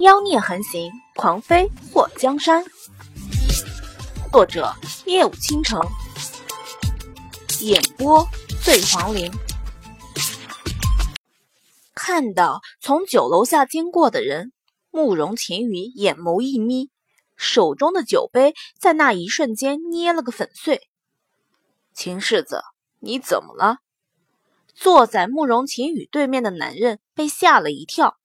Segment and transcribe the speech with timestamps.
[0.00, 2.62] 妖孽横行，狂妃祸江山。
[4.30, 4.70] 作者：
[5.06, 5.80] 夜舞倾城，
[7.62, 8.28] 演播：
[8.62, 9.32] 醉黄林。
[11.94, 14.52] 看到从酒楼下经过的人，
[14.90, 16.90] 慕容晴雨眼眸一眯，
[17.34, 20.82] 手中的酒杯在那一瞬间捏了个粉碎。
[21.94, 22.60] 秦世子，
[23.00, 23.78] 你怎么了？
[24.74, 28.18] 坐在慕容晴雨对面的男人被吓了一跳。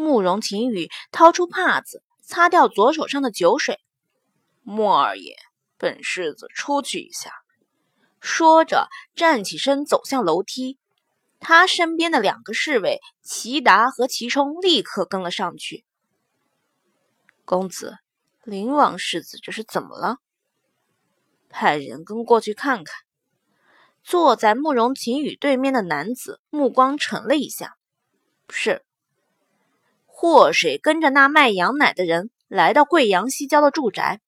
[0.00, 3.78] 慕容秦羽掏出帕子擦掉左手上的酒水。
[4.62, 5.36] 莫二爷，
[5.76, 7.32] 本世子出去一下。
[8.20, 10.78] 说着站起身走向楼梯。
[11.42, 15.86] 他身边的两个侍卫齐达和齐冲立刻跟了上去。
[17.46, 17.96] 公子，
[18.44, 20.18] 灵王世子这是怎么了？
[21.48, 22.94] 派人跟过去看看。
[24.04, 27.76] 坐在慕容秦羽对面的男子目光沉了一下。
[28.50, 28.84] 是。
[30.22, 34.20] 祸水跟着那卖羊奶的人来到贵阳西郊的住宅，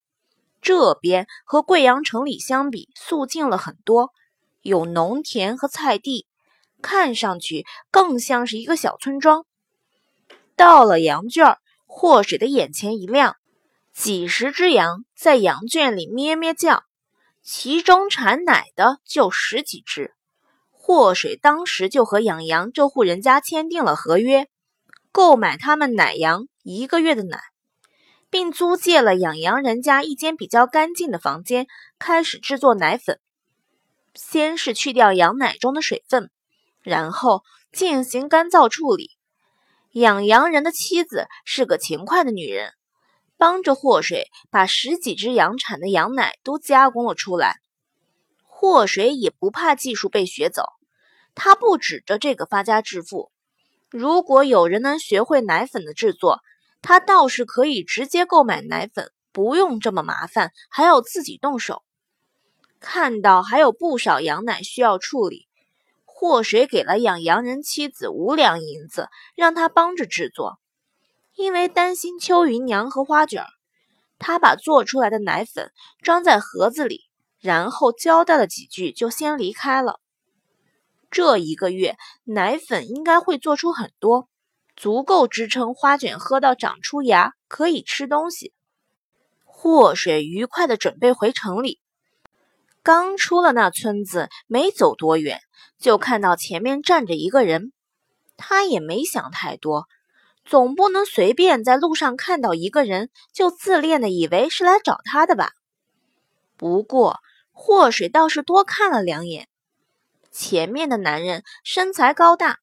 [0.62, 4.08] 这边和贵阳城里相比，肃静了很多，
[4.62, 6.26] 有农田和菜地，
[6.80, 9.44] 看上去更像是一个小村庄。
[10.56, 13.36] 到了羊圈，祸水的眼前一亮，
[13.92, 16.84] 几十只羊在羊圈里咩咩叫，
[17.42, 20.14] 其中产奶的就十几只。
[20.70, 24.48] 祸水当时就和养羊这户人家签订了合约。
[25.12, 27.38] 购买他们奶羊一个月的奶，
[28.30, 31.66] 并租借了养羊人家一间比较干净的房间，
[31.98, 33.20] 开始制作奶粉。
[34.14, 36.30] 先是去掉羊奶中的水分，
[36.80, 39.10] 然后进行干燥处理。
[39.90, 42.72] 养羊人的妻子是个勤快的女人，
[43.36, 47.56] 帮着祸水把十几只羊产的羊奶都加工了出来。
[48.44, 50.62] 祸水也不怕技术被学走，
[51.34, 53.31] 他不指着这个发家致富。
[53.92, 56.40] 如果有人能学会奶粉的制作，
[56.80, 61.82] 他倒是可以直接购买奶粉，不用这么麻烦，还要自己动手。
[62.80, 65.46] 看到还有不少羊奶需要处理，
[66.04, 70.58] 祸水给了养羊人妻子五两银子，让他帮着制作。
[71.34, 73.44] 因为担心秋云娘和花卷，
[74.18, 75.70] 他把做出来的奶粉
[76.02, 77.02] 装在盒子里，
[77.38, 80.00] 然后交代了几句，就先离开了。
[81.12, 84.30] 这一个月，奶粉应该会做出很多，
[84.76, 88.54] 足够支撑花卷喝到长出芽，可以吃东西。
[89.44, 91.78] 祸水愉快的准备回城里，
[92.82, 95.42] 刚出了那村子，没走多远，
[95.78, 97.72] 就看到前面站着一个人。
[98.38, 99.86] 他也没想太多，
[100.46, 105.52] 总不能随便在路上看到一个人就自恋的以为是来找他的吧。
[106.56, 107.20] 不过
[107.52, 109.46] 祸水倒是多看了两眼。
[110.32, 112.58] 前面的男人身材高大，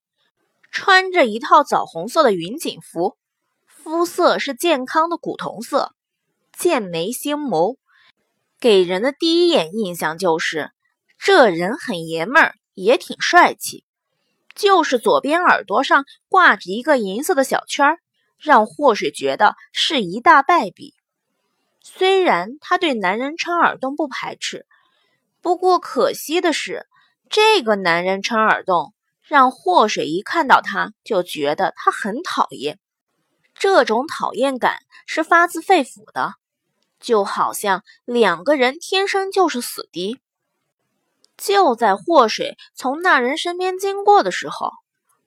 [0.71, 3.15] 穿着一套枣红色的云锦服，
[3.67, 5.93] 肤色是健康的古铜色，
[6.51, 7.77] 剑眉星眸，
[8.59, 10.71] 给人的第一眼印象就是
[11.19, 13.85] 这人很爷们儿，也挺帅气。
[14.55, 17.99] 就是左边耳朵上挂着一个银色的小圈儿，
[18.39, 20.95] 让祸水觉得是一大败笔。
[21.81, 24.65] 虽然他对男人穿耳洞不排斥，
[25.41, 26.87] 不过可惜的是。
[27.29, 32.79] 这个男人穿耳洞，让祸水一看到他就觉得他很讨厌。
[33.53, 36.33] 这种讨厌感是发自肺腑的，
[36.99, 40.19] 就好像两个人天生就是死敌。
[41.37, 44.71] 就在祸水从那人身边经过的时候，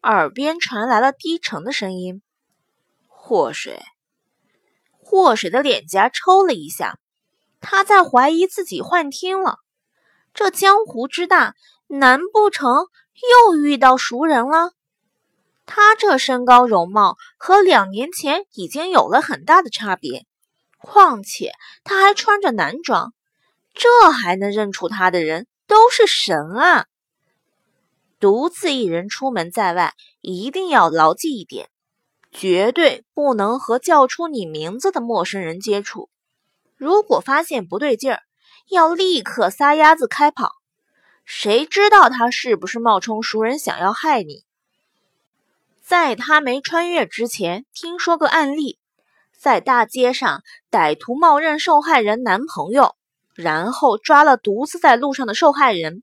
[0.03, 2.21] 耳边传来了低沉的声音
[3.07, 3.81] ：“祸水。”
[4.99, 6.99] 祸水的脸颊抽了一下，
[7.61, 9.59] 他在怀疑自己幻听了。
[10.35, 11.55] 这江湖之大。
[11.95, 12.87] 难不成
[13.51, 14.73] 又遇到熟人了？
[15.67, 20.25] 他这身高容貌和两年前已经有了很大的差别，
[20.79, 21.53] 况且
[21.85, 23.13] 他还穿着男装，
[23.75, 26.87] 这还能认出他的人都是神啊！
[28.19, 29.93] 独自一人出门在外，
[30.23, 31.69] 一定要牢记一点：
[32.31, 36.09] 绝对不能和叫出你名字的陌生人接触。
[36.75, 38.23] 如果发现不对劲儿，
[38.71, 40.62] 要立刻撒丫子开跑。
[41.25, 44.45] 谁知道他是不是冒充熟人想要害你？
[45.81, 48.79] 在他没穿越之前，听说个案例：
[49.37, 52.97] 在大街上，歹徒冒认受害人男朋友，
[53.35, 56.03] 然后抓了独自在路上的受害人。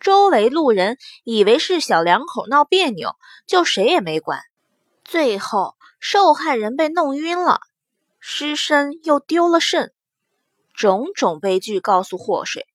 [0.00, 3.16] 周围路人以为是小两口闹别扭，
[3.46, 4.40] 就谁也没管。
[5.04, 7.60] 最后，受害人被弄晕了，
[8.20, 9.92] 尸身又丢了肾，
[10.72, 12.66] 种种悲剧告诉祸水。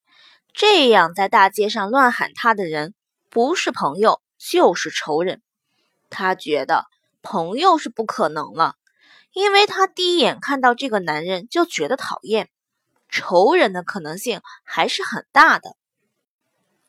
[0.53, 2.93] 这样在大街上乱喊他的人，
[3.29, 5.41] 不是朋友就是仇人。
[6.11, 6.85] 他觉得
[7.23, 8.75] 朋友是不可能了，
[9.33, 12.49] 因为他第一眼看到这个男人就觉得讨厌，
[13.09, 15.75] 仇人的可能性还是很大的。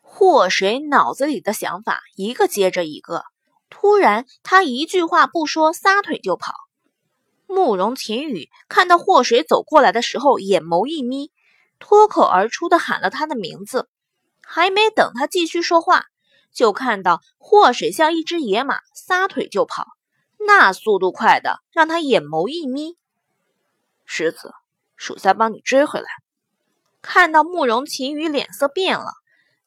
[0.02, 3.24] 祸水脑子里的想法一个接着一个，
[3.70, 6.52] 突然他一句话不说，撒腿就跑。
[7.46, 11.30] 慕容秦羽看到祸水走过来的时候，眼眸一眯，
[11.78, 13.88] 脱口而出的喊了他的名字。
[14.46, 16.04] 还没等他继续说话，
[16.52, 19.86] 就看到祸水像一只野马，撒腿就跑，
[20.38, 22.96] 那速度快的让他眼眸一眯。
[24.04, 24.52] 狮子，
[24.96, 26.06] 属下帮你追回来。
[27.00, 29.12] 看到慕容秦羽脸色变了。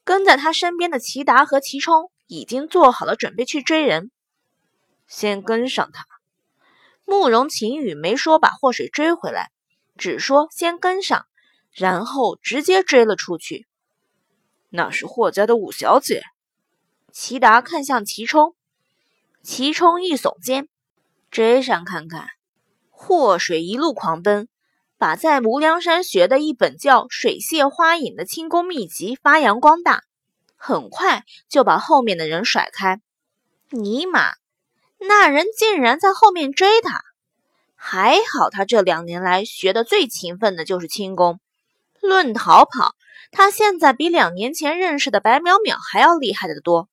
[0.03, 4.09] 跟在他身边的齐达和齐冲已经做好了准备去追人，
[5.05, 6.05] 先跟上他。
[7.03, 9.51] 慕容秦羽没说把祸水追回来，
[9.97, 11.25] 只说先跟上，
[11.77, 13.67] 然后直接追了出去。
[14.69, 16.23] 那是霍家的五小姐。
[17.13, 18.55] 齐达看向齐冲，
[19.43, 20.67] 齐冲一耸肩，
[21.31, 22.27] 追上看看。
[22.89, 24.49] 祸水一路狂奔。
[24.99, 30.01] 把在无量山学的一本叫《水榭花影》的轻功秘籍发扬光大，
[30.55, 32.99] 很快就把后面的人甩开。
[33.69, 34.31] 尼玛，
[34.97, 37.03] 那人竟然在后面追他！
[37.75, 41.39] 还好他这两年来学的最勤奋的就是轻功。
[42.01, 42.95] 论逃跑，
[43.31, 46.89] 他现在比两年前认识的白淼淼还要厉害的多。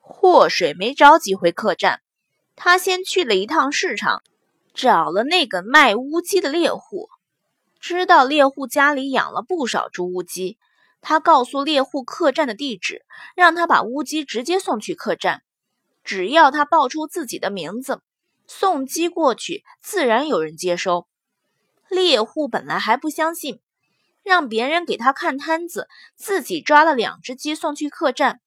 [0.00, 2.00] 祸水没着急回客栈，
[2.56, 4.22] 他先去了一趟市场。
[4.74, 7.08] 找了那个卖乌鸡的猎户，
[7.80, 10.56] 知道猎户家里养了不少只乌鸡。
[11.00, 13.04] 他告诉猎户客栈的地址，
[13.34, 15.42] 让他把乌鸡直接送去客栈。
[16.04, 18.00] 只要他报出自己的名字，
[18.46, 21.08] 送鸡过去，自然有人接收。
[21.88, 23.60] 猎户本来还不相信，
[24.28, 28.40] 让别人给他看摊子，自己抓了两只鸡送去客栈。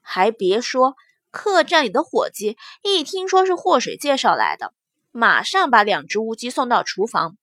[0.00, 0.94] 还别说，
[1.30, 4.72] 客栈里的伙计一听说是祸水介绍来的。
[5.12, 7.36] 马上把两只乌鸡送到厨房，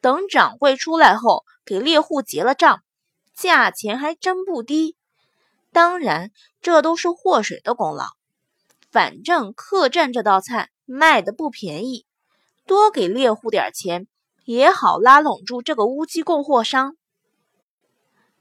[0.00, 2.82] 等掌柜出来后，给猎户结了账，
[3.34, 4.96] 价钱还真不低。
[5.72, 6.30] 当然，
[6.62, 8.06] 这都是祸水的功劳。
[8.90, 12.06] 反正客栈这道菜卖的不便宜，
[12.64, 14.06] 多给猎户点钱
[14.44, 16.96] 也好拉拢住这个乌鸡供货商。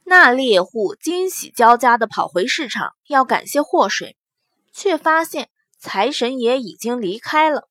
[0.04, 4.18] 那猎户惊喜交加的跑回市场，要感谢祸水，
[4.74, 7.70] 却发现财神爷已经离开了。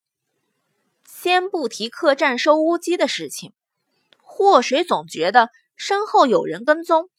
[1.05, 3.53] 先不提客栈收乌鸡的事情，
[4.23, 7.11] 祸水总觉得身后有人跟踪。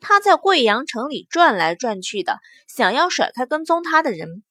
[0.00, 2.38] 他在贵阳城里转来转去的，
[2.68, 4.42] 想要甩开跟踪他的人，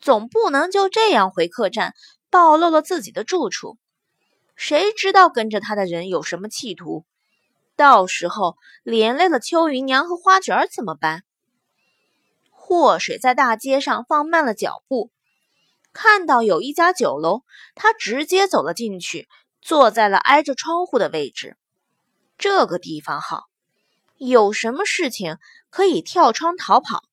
[0.00, 1.94] 总不能就这样回客栈，
[2.28, 3.78] 暴露了自己的住处。
[4.58, 7.04] 谁知道跟着他的人有什么企图？
[7.76, 11.22] 到时候连累了秋云娘和花卷怎么办？
[12.50, 15.12] 祸水在大街上放慢了脚步。
[15.92, 17.42] 看到有一家酒楼，
[17.76, 19.28] 他直接走了进去，
[19.62, 21.56] 坐在了挨着窗户的位置。
[22.36, 23.44] 这个地方好，
[24.16, 25.38] 有什么事情
[25.70, 27.04] 可以跳窗逃跑。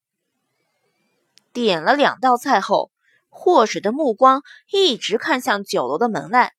[1.53, 2.89] 点了两道菜后，
[3.29, 4.41] 祸水的目光
[4.71, 6.54] 一直看向酒楼的门外，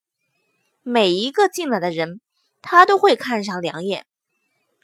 [0.89, 2.21] 每一个进来的人，
[2.63, 4.07] 他都会看上两眼，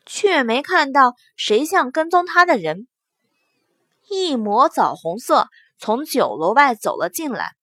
[0.04, 2.88] 却没看到谁像跟踪他的人。
[4.08, 5.49] 一抹枣红色。
[5.78, 7.54] 从酒楼外走了进来，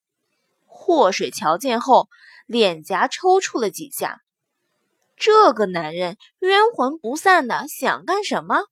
[0.65, 2.07] 祸水瞧见后，
[2.47, 4.21] 脸颊抽搐了几下。
[5.17, 8.63] 这个男人冤魂不散的，想干什么？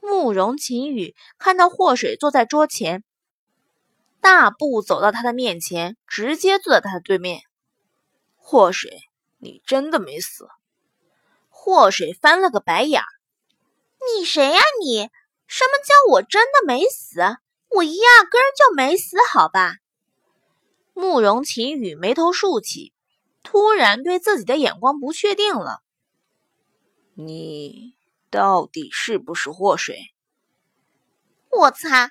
[0.00, 3.04] 慕容晴雨看到祸水坐在桌前，
[4.20, 7.42] 大步走到他的面前，直接坐在他的对面。
[8.42, 9.02] 祸水，
[9.38, 10.48] 你真的没死？
[11.48, 13.06] 祸水翻了个白眼儿
[14.18, 14.60] ：“你谁呀？
[14.80, 15.10] 你
[15.46, 17.20] 什么叫我真的没死？”
[17.72, 19.76] 我压根儿就没死，好吧？
[20.92, 22.92] 慕容秦羽眉头竖起，
[23.44, 25.80] 突然对自己的眼光不确定了。
[27.14, 27.94] 你
[28.28, 30.12] 到底是不是祸水？
[31.48, 32.10] 我擦！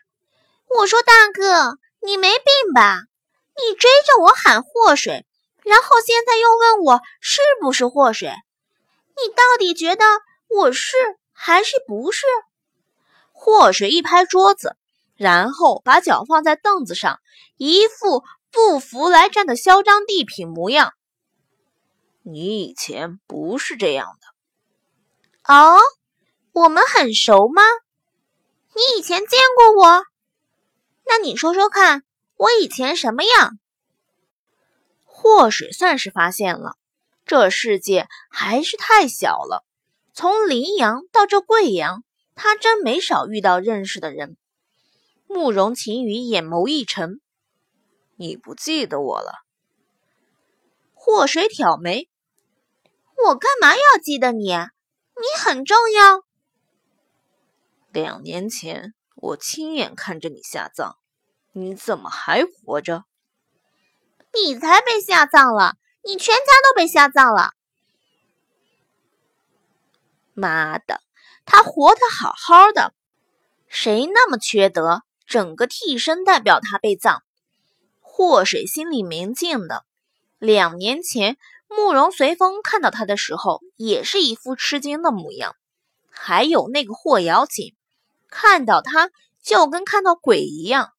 [0.69, 3.01] 我说大哥，你没病吧？
[3.57, 5.25] 你追着我喊祸水，
[5.69, 8.29] 然后现在又问我是不是祸水？
[8.29, 10.03] 你到底觉得
[10.49, 10.95] 我是
[11.31, 12.25] 还是不是？
[13.31, 14.75] 祸水一拍桌子。
[15.15, 17.19] 然后把脚放在凳子上，
[17.57, 20.93] 一副不服来战的嚣张地痞模样。
[22.23, 25.77] 你以前不是这样的哦？
[26.53, 27.61] 我们很熟吗？
[28.73, 30.05] 你以前见过我？
[31.05, 32.03] 那你说说看，
[32.38, 33.59] 我以前什么样？
[35.29, 36.75] 祸水算是发现了，
[37.24, 39.63] 这世界还是太小了。
[40.12, 44.38] 从林阳到这贵阳，他真没少遇到认识的人。
[45.27, 47.21] 慕容秦羽眼眸一沉
[48.17, 49.33] ：“你不记得我了？
[50.95, 52.09] 祸水挑眉
[53.27, 54.48] ：“我干嘛要记得你？
[54.48, 56.24] 你很重要。
[57.91, 60.95] 两年前我亲眼看着你下葬，
[61.51, 63.03] 你怎么还活着？
[64.33, 67.53] 你才被下葬了，你全家都被下葬了。
[70.33, 71.01] 妈的，
[71.45, 72.93] 他活得好好的，
[73.67, 77.21] 谁那么缺德，整个替身代表他被葬？
[78.00, 79.86] 祸水心里明镜的。
[80.38, 85.55] 两年前，慕容随风看到他的时候，也是一副吃惊的模样。
[86.09, 87.75] 还有那个霍瑶锦，
[88.29, 89.09] 看到他
[89.41, 90.93] 就跟看到鬼一样。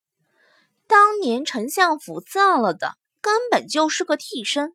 [0.87, 4.75] 当年丞相府葬了的，根本就是个替身，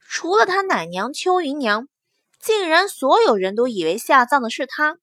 [0.00, 1.88] 除了他奶娘秋云娘，
[2.38, 4.98] 竟然所有人都以为下葬的是他，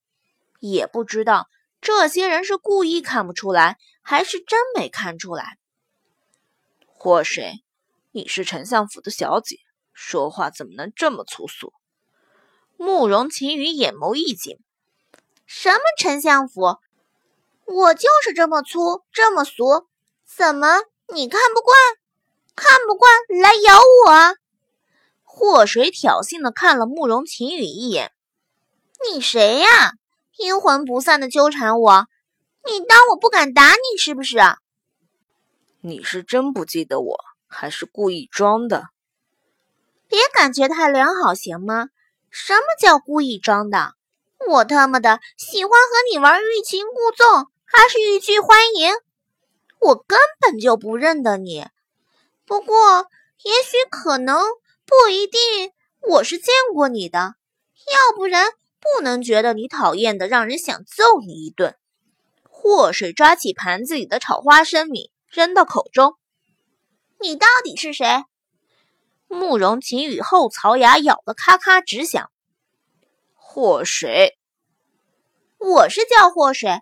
[0.59, 1.47] 也不知道
[1.81, 5.57] 这些人是故意看不出来，还是真没看出来。
[6.85, 7.63] 祸水。
[8.13, 9.59] 你是丞相府的小姐，
[9.93, 11.71] 说话怎么能这么粗俗？
[12.75, 14.57] 慕容晴雨眼眸一紧
[15.45, 16.77] ：“什么丞相府？
[17.65, 19.87] 我就是这么粗，这么俗，
[20.25, 20.81] 怎么
[21.13, 21.77] 你看不惯？
[22.57, 23.09] 看不惯
[23.41, 24.35] 来咬我！”
[25.23, 28.11] 祸水挑衅的看了慕容晴雨一眼
[29.09, 29.93] ：“你谁呀？
[30.35, 32.07] 阴魂不散的纠缠我？
[32.65, 34.37] 你当我不敢打你是不是？
[35.81, 37.17] 你是真不记得我？”
[37.49, 38.89] 还是故意装的，
[40.09, 41.87] 别感觉太良好行吗？
[42.29, 43.93] 什么叫故意装的？
[44.49, 48.91] 我他妈的喜欢和你玩欲擒故纵，还是欲拒还迎？
[49.79, 51.65] 我根本就不认得你。
[52.47, 53.07] 不过，
[53.43, 54.39] 也许可能
[54.85, 57.35] 不一定，我是见过你的，
[57.91, 61.75] 要不然不能觉得你讨厌的让人想揍你一顿。
[62.49, 66.15] 祸水抓起盘子里的炒花生米，扔到口中。
[67.19, 68.23] 你到底是谁？
[69.27, 72.31] 慕容晴雨后槽牙咬得咔咔直响。
[73.33, 74.37] 祸水，
[75.57, 76.79] 我是叫祸水，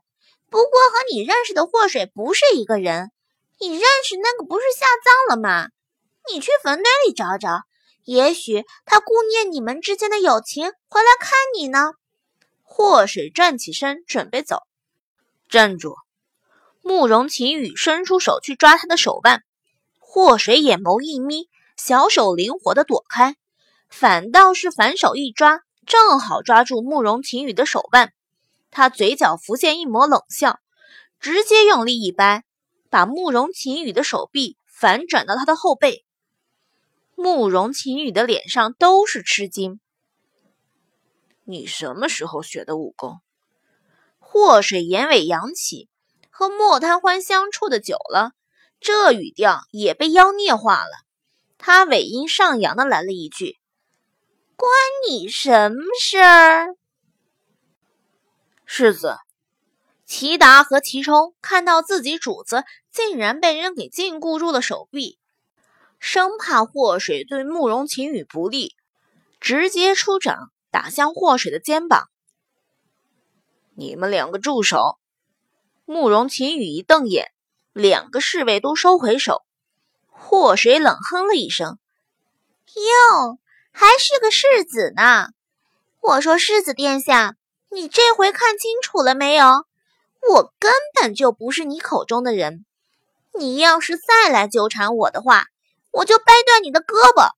[0.51, 3.11] 不过和你认识的祸水不是一个人。
[3.59, 5.69] 你认识那个不是下葬了吗？
[6.31, 7.61] 你去坟堆里找找，
[8.03, 11.93] 也许他顾念你们之间的友情，回来看你呢。
[12.63, 14.63] 祸水站起身准备走，
[15.49, 15.95] 站住！
[16.81, 19.43] 慕容晴雨伸出手去抓他的手腕。
[19.99, 23.35] 祸水眼眸一眯，小手灵活的躲开，
[23.89, 28.13] 反倒是反手一抓，正好抓住慕容晴雨的手腕。
[28.71, 30.59] 他嘴角浮现一抹冷笑，
[31.19, 32.44] 直接用力一掰，
[32.95, 36.05] 把慕容晴雨的手臂反转到他的后背。
[37.15, 39.81] 慕容晴雨的脸上都是吃惊。
[41.43, 43.19] 你什么时候学的武功？
[44.17, 45.89] 祸水眼尾扬起，
[46.29, 48.31] 和莫贪欢相处的久了。
[48.79, 50.91] 这语调也被妖孽化了，
[51.57, 53.57] 他尾音上扬的来了一句
[54.55, 54.71] ：“关
[55.09, 56.77] 你什么事儿？”
[58.63, 59.17] 世子
[60.05, 65.17] 齐达和齐冲看到自己主子竟然被人给禁锢住了手臂，
[65.99, 68.75] 生怕祸水对慕容晴雨不利，
[69.39, 72.09] 直接出掌打向祸水的肩膀。
[73.75, 74.97] 你们两个住手！
[75.85, 77.31] 慕容晴雨一瞪眼。
[77.73, 79.43] 两个侍卫都收回手，
[80.07, 81.77] 祸水冷哼了一声
[82.73, 83.37] ：“哟，
[83.73, 85.27] 还是个世子呢！
[85.99, 87.35] 我说世子殿下，
[87.69, 89.65] 你这回看清楚了没有？
[90.31, 92.65] 我根本就不是你口中的人。
[93.37, 95.45] 你要是再来纠缠我的话，
[95.91, 97.31] 我就掰断你的胳膊。”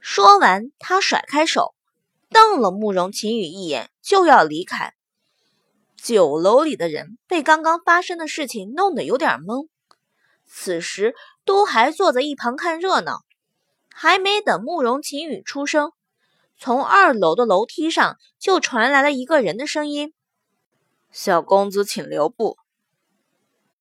[0.00, 1.74] 说完，他甩开手，
[2.30, 4.94] 瞪了慕容晴雨一眼，就要离开。
[5.96, 9.68] 酒楼里的人被刚刚发生的事情弄得有点懵，
[10.46, 11.14] 此时
[11.46, 13.20] 都还坐在一旁看热闹。
[13.94, 15.92] 还没等慕容晴雨出声，
[16.58, 20.12] 从二楼的楼梯上就传来了一个人的声音
[21.14, 22.56] ：“小公子，请留步。”